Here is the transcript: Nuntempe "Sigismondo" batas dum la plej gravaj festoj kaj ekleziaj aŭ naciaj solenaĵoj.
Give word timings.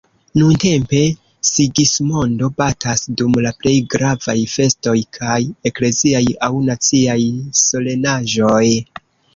Nuntempe 0.37 1.01
"Sigismondo" 1.49 2.49
batas 2.61 3.05
dum 3.21 3.37
la 3.47 3.53
plej 3.61 3.75
gravaj 3.97 4.37
festoj 4.55 4.97
kaj 5.19 5.39
ekleziaj 5.73 6.27
aŭ 6.51 6.55
naciaj 6.73 7.21
solenaĵoj. 7.67 8.67